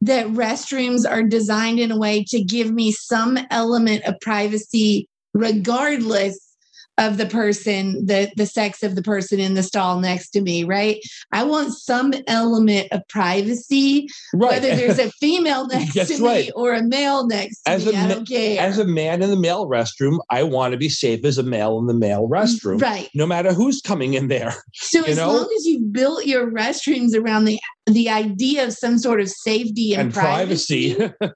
[0.01, 6.52] that restrooms are designed in a way to give me some element of privacy regardless
[6.97, 10.63] of the person, the the sex of the person in the stall next to me,
[10.63, 10.97] right?
[11.31, 14.51] I want some element of privacy, right.
[14.51, 16.45] whether there's a female next to right.
[16.45, 17.95] me or a male next to as me.
[17.95, 18.61] A, I don't care.
[18.61, 21.79] As a man in the male restroom, I want to be safe as a male
[21.79, 23.09] in the male mm, restroom, right?
[23.15, 24.53] No matter who's coming in there.
[24.73, 25.31] So as know?
[25.31, 29.93] long as you've built your restrooms around the the idea of some sort of safety
[29.93, 31.33] and, and privacy, privacy.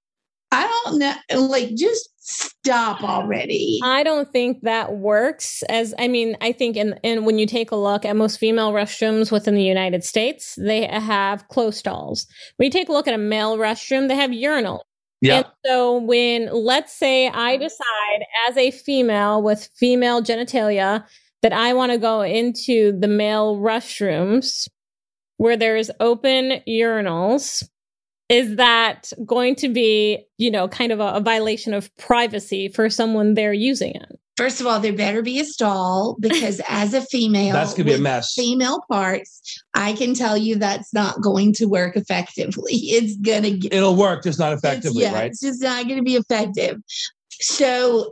[0.51, 3.79] I don't know, like just stop already.
[3.83, 7.71] I don't think that works as I mean, I think in and when you take
[7.71, 12.27] a look at most female restrooms within the United States, they have closed stalls.
[12.57, 14.86] When you take a look at a male restroom, they have urinal.
[15.21, 15.38] Yeah.
[15.38, 21.05] And so when let's say I decide as a female with female genitalia
[21.41, 24.67] that I want to go into the male restrooms
[25.38, 27.63] where there's open urinals
[28.29, 32.89] is that going to be, you know, kind of a, a, violation of privacy for
[32.89, 34.19] someone they're using it?
[34.35, 37.93] First of all, there better be a stall because as a female, that's gonna be
[37.93, 38.33] a mess.
[38.33, 42.73] Female parts, I can tell you that's not going to work effectively.
[42.73, 45.31] It's gonna get, it'll work, just not effectively, yeah, right?
[45.31, 46.77] It's just not gonna be effective.
[47.39, 48.09] So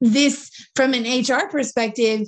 [0.00, 2.26] this from an HR perspective,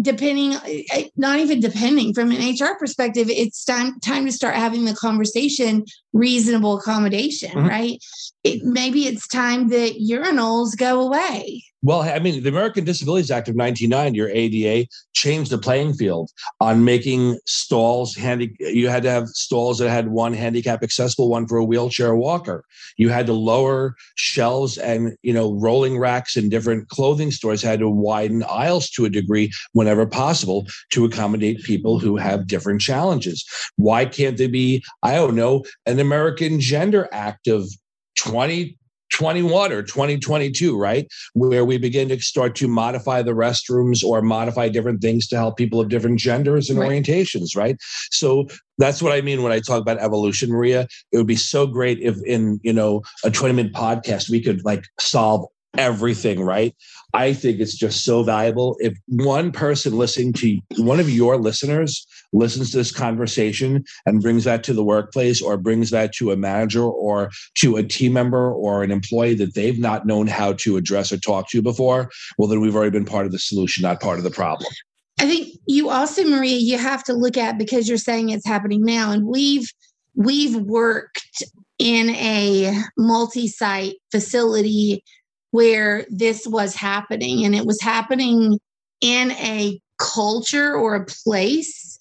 [0.00, 0.54] depending
[0.92, 4.94] eh, not even depending from an hr perspective it's time time to start having the
[4.94, 7.68] conversation reasonable accommodation mm-hmm.
[7.68, 8.04] right
[8.44, 13.48] it, maybe it's time that urinals go away well, I mean, the American Disabilities Act
[13.48, 18.54] of 1990, your ADA, changed the playing field on making stalls handy.
[18.58, 22.64] You had to have stalls that had one handicap accessible, one for a wheelchair walker.
[22.98, 27.80] You had to lower shelves and, you know, rolling racks in different clothing stores had
[27.80, 33.44] to widen aisles to a degree whenever possible to accommodate people who have different challenges.
[33.76, 37.70] Why can't there be, I don't know, an American Gender Act of
[38.18, 38.76] 20
[39.10, 41.06] 21 or 2022, right?
[41.34, 45.56] Where we begin to start to modify the restrooms or modify different things to help
[45.56, 46.90] people of different genders and right.
[46.90, 47.76] orientations, right?
[48.10, 48.46] So
[48.78, 50.86] that's what I mean when I talk about evolution, Maria.
[51.12, 54.64] It would be so great if in, you know, a 20 minute podcast, we could
[54.64, 55.46] like solve
[55.80, 56.76] everything, right?
[57.14, 58.76] I think it's just so valuable.
[58.80, 64.44] If one person listening to one of your listeners listens to this conversation and brings
[64.44, 68.52] that to the workplace or brings that to a manager or to a team member
[68.52, 72.46] or an employee that they've not known how to address or talk to before, well,
[72.46, 74.70] then we've already been part of the solution, not part of the problem.
[75.18, 78.84] I think you also, Maria, you have to look at because you're saying it's happening
[78.84, 79.70] now, and we've
[80.14, 81.44] we've worked
[81.78, 85.02] in a multi-site facility
[85.50, 88.58] where this was happening and it was happening
[89.00, 91.98] in a culture or a place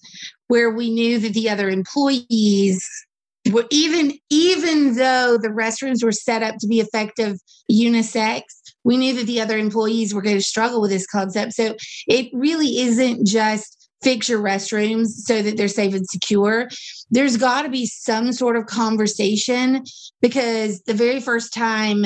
[0.47, 2.87] where we knew that the other employees
[3.51, 7.37] were even even though the restrooms were set up to be effective
[7.71, 8.43] unisex
[8.83, 11.53] we knew that the other employees were going to struggle with this concept.
[11.53, 11.75] So
[12.07, 16.69] it really isn't just fix your restrooms so that they're safe and secure.
[17.11, 19.83] There's got to be some sort of conversation
[20.21, 22.05] because the very first time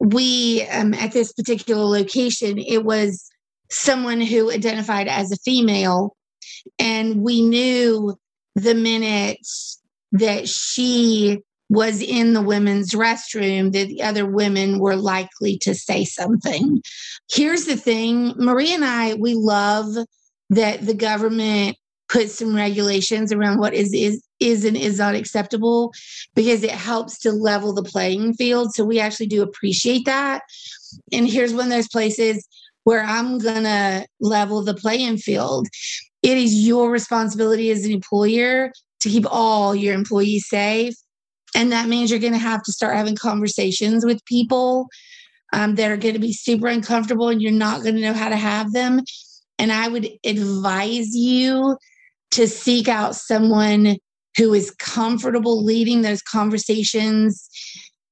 [0.00, 3.28] we um, at this particular location it was
[3.70, 6.16] someone who identified as a female.
[6.78, 8.16] And we knew
[8.54, 9.46] the minute
[10.12, 16.04] that she was in the women's restroom that the other women were likely to say
[16.04, 16.82] something.
[17.30, 18.32] Here's the thing.
[18.36, 19.94] Marie and i we love
[20.50, 21.76] that the government
[22.08, 25.92] put some regulations around what is is is and is not acceptable
[26.34, 28.74] because it helps to level the playing field.
[28.74, 30.42] So we actually do appreciate that.
[31.12, 32.46] And here's one of those places
[32.84, 35.68] where I'm gonna level the playing field.
[36.22, 40.94] It is your responsibility as an employer to keep all your employees safe.
[41.54, 44.88] And that means you're gonna have to start having conversations with people
[45.52, 48.72] um, that are gonna be super uncomfortable and you're not gonna know how to have
[48.72, 49.00] them.
[49.58, 51.76] And I would advise you
[52.32, 53.96] to seek out someone
[54.38, 57.48] who is comfortable leading those conversations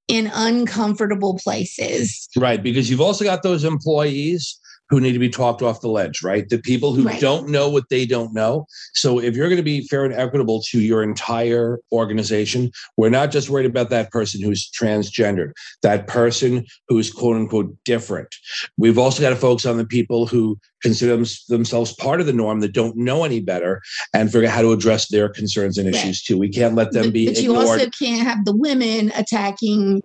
[0.08, 2.28] in uncomfortable places.
[2.36, 2.62] Right.
[2.62, 6.48] Because you've also got those employees who need to be talked off the ledge, right?
[6.48, 7.20] The people who right.
[7.20, 8.66] don't know what they don't know.
[8.94, 13.30] So if you're going to be fair and equitable to your entire organization, we're not
[13.30, 18.34] just worried about that person who's transgendered, that person who's quote unquote different.
[18.76, 22.32] We've also got to focus on the people who consider them, themselves part of the
[22.32, 23.82] norm that don't know any better
[24.14, 26.22] and figure out how to address their concerns and issues right.
[26.26, 26.38] too.
[26.38, 27.64] We can't let them but, be but ignored.
[27.64, 30.02] you also can't have the women attacking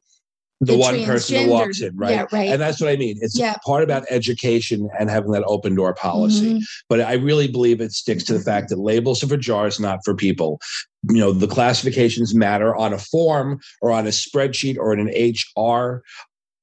[0.61, 2.11] the, the one person that walks in, right?
[2.11, 2.49] Yeah, right.
[2.49, 3.17] And that's what I mean.
[3.19, 3.55] It's yeah.
[3.65, 6.53] part about education and having that open door policy.
[6.53, 6.63] Mm-hmm.
[6.87, 9.99] But I really believe it sticks to the fact that labels are for jars, not
[10.05, 10.61] for people.
[11.09, 15.33] You know, the classifications matter on a form or on a spreadsheet or in an
[15.65, 16.03] HR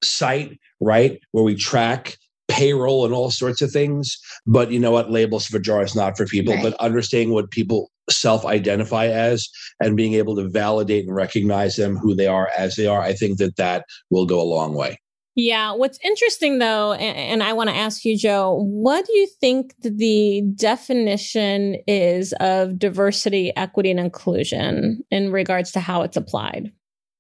[0.05, 1.21] site, right?
[1.33, 4.17] Where we track payroll and all sorts of things.
[4.47, 5.11] But you know what?
[5.11, 6.55] Labels for jars, not for people.
[6.55, 6.63] Right.
[6.63, 9.49] But understanding what people self identify as
[9.81, 13.13] and being able to validate and recognize them who they are as they are, I
[13.13, 14.99] think that that will go a long way.
[15.35, 15.73] Yeah.
[15.73, 20.43] What's interesting though, and, I want to ask you, Joe, what do you think the
[20.57, 26.73] definition is of diversity, equity, and inclusion in regards to how it's applied?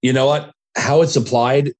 [0.02, 0.50] You know what?
[0.76, 1.74] How it's applied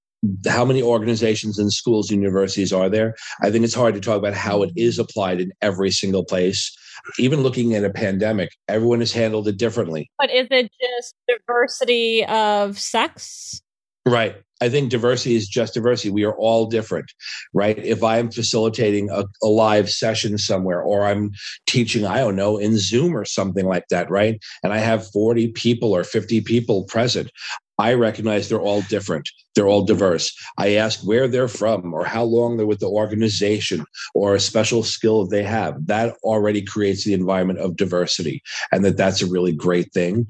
[0.47, 4.19] how many organizations and schools and universities are there i think it's hard to talk
[4.19, 6.77] about how it is applied in every single place
[7.19, 10.11] even looking at a pandemic everyone has handled it differently.
[10.19, 13.61] But is it just diversity of sex?
[14.07, 14.37] Right.
[14.61, 16.11] I think diversity is just diversity.
[16.11, 17.13] We are all different
[17.55, 17.79] right?
[17.79, 21.31] If i'm facilitating a, a live session somewhere or i'm
[21.67, 24.43] teaching i don't know in zoom or something like that right?
[24.63, 27.31] And i have 40 people or 50 people present
[27.79, 29.29] I recognize they're all different.
[29.55, 30.35] They're all diverse.
[30.59, 34.83] I ask where they're from or how long they're with the organization or a special
[34.83, 35.87] skill they have.
[35.87, 40.27] That already creates the environment of diversity and that that's a really great thing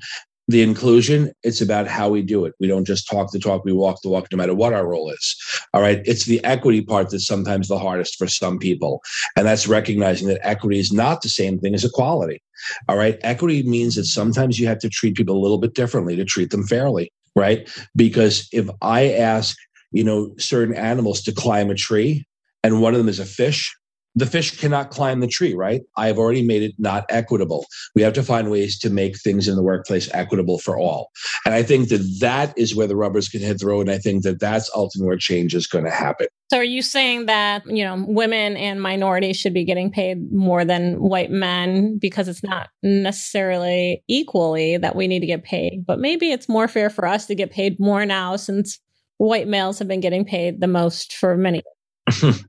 [0.48, 2.54] the inclusion, it's about how we do it.
[2.58, 5.10] We don't just talk the talk, we walk the walk, no matter what our role
[5.10, 5.36] is.
[5.74, 6.00] All right.
[6.06, 9.02] It's the equity part that's sometimes the hardest for some people.
[9.36, 12.42] And that's recognizing that equity is not the same thing as equality.
[12.88, 13.18] All right.
[13.20, 16.50] Equity means that sometimes you have to treat people a little bit differently to treat
[16.50, 17.12] them fairly.
[17.38, 17.68] Right.
[17.96, 19.56] Because if I ask,
[19.92, 22.26] you know, certain animals to climb a tree
[22.64, 23.74] and one of them is a fish,
[24.18, 25.82] the fish cannot climb the tree, right?
[25.96, 27.66] I've already made it not equitable.
[27.94, 31.10] We have to find ways to make things in the workplace equitable for all.
[31.44, 33.82] And I think that that is where the rubbers can hit the road.
[33.82, 36.26] And I think that that's ultimately where change is going to happen.
[36.50, 40.64] So are you saying that, you know, women and minorities should be getting paid more
[40.64, 46.00] than white men because it's not necessarily equally that we need to get paid, but
[46.00, 48.80] maybe it's more fair for us to get paid more now since
[49.18, 51.62] white males have been getting paid the most for many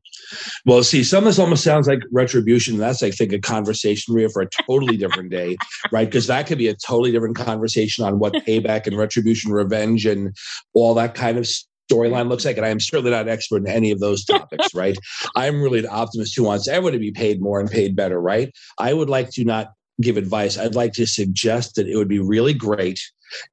[0.66, 2.78] well, see, some of this almost sounds like retribution.
[2.78, 5.58] That's, I think, a conversation we have for a totally different day,
[5.92, 6.08] right?
[6.08, 10.36] Because that could be a totally different conversation on what payback and retribution, revenge, and
[10.74, 11.48] all that kind of
[11.92, 12.58] storyline looks like.
[12.58, 14.98] And I am certainly not an expert in any of those topics, right?
[15.36, 18.52] I'm really an optimist who wants everyone to be paid more and paid better, right?
[18.78, 20.58] I would like to not give advice.
[20.58, 23.00] I'd like to suggest that it would be really great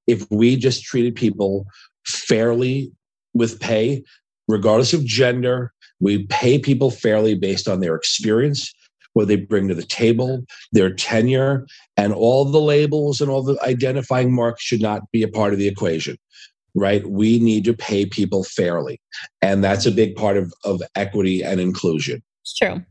[0.06, 1.66] if we just treated people
[2.06, 2.92] fairly
[3.34, 4.04] with pay,
[4.48, 8.72] regardless of gender, we pay people fairly based on their experience,
[9.14, 11.66] what they bring to the table, their tenure,
[11.96, 15.58] and all the labels and all the identifying marks should not be a part of
[15.58, 16.18] the equation.
[16.74, 17.08] Right?
[17.08, 19.00] We need to pay people fairly.
[19.40, 22.22] And that's a big part of, of equity and inclusion.
[22.42, 22.84] It's true.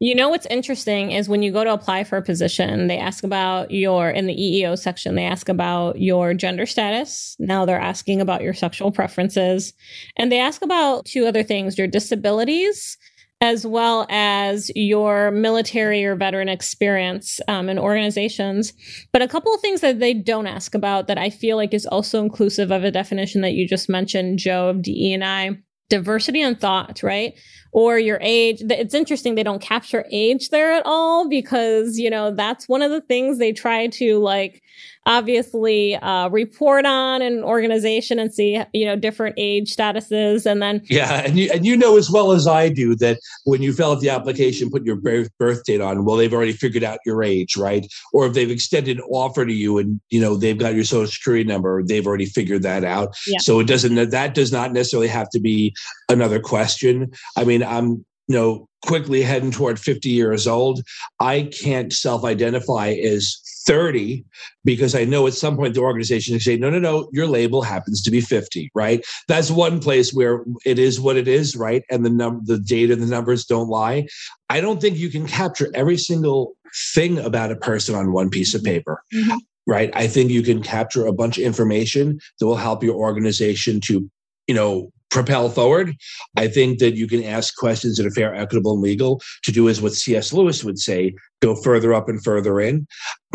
[0.00, 3.24] You know what's interesting is when you go to apply for a position, they ask
[3.24, 7.36] about your in the EEO section, they ask about your gender status.
[7.38, 9.72] Now they're asking about your sexual preferences.
[10.16, 12.96] And they ask about two other things, your disabilities
[13.40, 18.72] as well as your military or veteran experience um, in organizations.
[19.12, 21.86] But a couple of things that they don't ask about that I feel like is
[21.86, 25.58] also inclusive of a definition that you just mentioned, Joe of DE and I
[25.88, 27.34] diversity in thought, right?
[27.72, 28.62] Or your age.
[28.62, 32.90] It's interesting they don't capture age there at all because, you know, that's one of
[32.90, 34.62] the things they try to like
[35.08, 40.82] obviously uh, report on an organization and see you know different age statuses and then
[40.88, 43.92] yeah and you and you know as well as i do that when you fill
[43.92, 47.22] out the application put your birth, birth date on well they've already figured out your
[47.22, 50.74] age right or if they've extended an offer to you and you know they've got
[50.74, 53.38] your social security number they've already figured that out yeah.
[53.40, 55.74] so it doesn't that does not necessarily have to be
[56.10, 60.82] another question i mean i'm you know quickly heading toward 50 years old
[61.20, 64.24] i can't self-identify as 30
[64.64, 67.60] because I know at some point the organization will say, no, no, no, your label
[67.60, 69.04] happens to be 50, right?
[69.28, 71.84] That's one place where it is what it is, right?
[71.90, 74.06] And the number, the data, the numbers don't lie.
[74.48, 76.54] I don't think you can capture every single
[76.94, 79.02] thing about a person on one piece of paper.
[79.14, 79.36] Mm-hmm.
[79.66, 79.90] Right.
[79.92, 84.10] I think you can capture a bunch of information that will help your organization to,
[84.46, 85.94] you know, propel forward.
[86.36, 89.68] I think that you can ask questions that are fair, equitable, and legal to do
[89.68, 90.32] is what C.S.
[90.32, 92.86] Lewis would say, go further up and further in.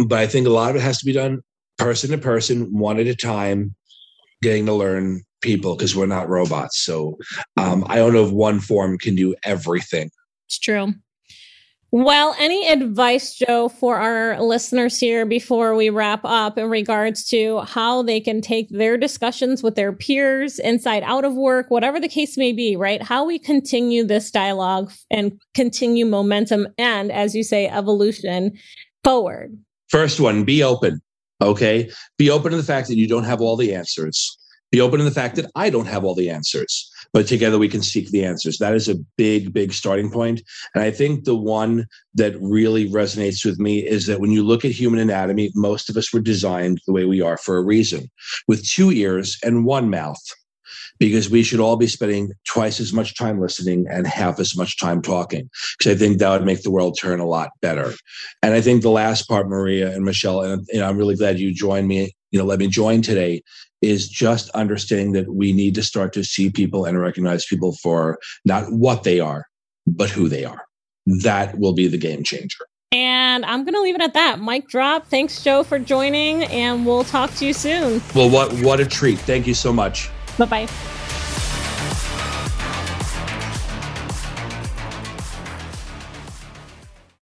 [0.08, 1.42] But I think a lot of it has to be done
[1.78, 3.76] person to person, one at a time,
[4.42, 6.80] getting to learn people because we're not robots.
[6.84, 7.18] So
[7.58, 10.10] um, I don't know if one form can do everything.
[10.48, 10.94] It's true.
[11.96, 17.60] Well, any advice, Joe, for our listeners here before we wrap up in regards to
[17.60, 22.08] how they can take their discussions with their peers inside out of work, whatever the
[22.08, 23.04] case may be, right?
[23.04, 28.54] How we continue this dialogue and continue momentum and, as you say, evolution
[29.04, 29.56] forward.
[29.90, 31.00] First one, be open.
[31.44, 31.92] Okay.
[32.18, 34.36] Be open to the fact that you don't have all the answers.
[34.72, 37.70] Be open to the fact that I don't have all the answers but together we
[37.70, 38.58] can seek the answers.
[38.58, 40.42] That is a big, big starting point.
[40.74, 44.66] And I think the one that really resonates with me is that when you look
[44.66, 48.10] at human anatomy, most of us were designed the way we are for a reason,
[48.48, 50.22] with two ears and one mouth.
[51.00, 54.80] Because we should all be spending twice as much time listening and half as much
[54.80, 55.50] time talking.
[55.78, 57.94] Because I think that would make the world turn a lot better.
[58.44, 61.52] And I think the last part, Maria and Michelle, and know, I'm really glad you
[61.52, 63.42] joined me, you know, let me join today,
[63.84, 68.18] is just understanding that we need to start to see people and recognize people for
[68.46, 69.46] not what they are,
[69.86, 70.66] but who they are.
[71.06, 72.66] That will be the game changer.
[72.92, 74.40] And I'm going to leave it at that.
[74.40, 75.08] Mic drop.
[75.08, 78.02] Thanks, Joe, for joining, and we'll talk to you soon.
[78.16, 79.20] Well, what what a treat.
[79.20, 80.10] Thank you so much.
[80.38, 81.03] Bye bye.